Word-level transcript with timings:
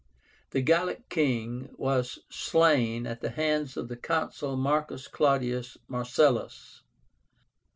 The 0.49 0.61
Gallic 0.63 1.09
king 1.09 1.69
was 1.77 2.17
slain 2.27 3.05
at 3.05 3.21
the 3.21 3.29
hands 3.29 3.77
of 3.77 3.87
the 3.87 3.95
Consul 3.95 4.57
MARCUS 4.57 5.07
CLAUDIUS 5.07 5.77
MARCELLUS. 5.87 6.81